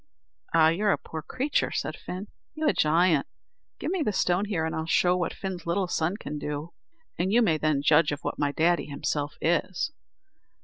[0.51, 0.69] "Ah!
[0.69, 2.25] you're a poor creature!" said Fin.
[2.55, 3.27] "You a giant!
[3.77, 6.73] Give me the stone here, and when I'll show what Fin's little son can do,
[7.19, 9.91] you may then judge of what my daddy himself is."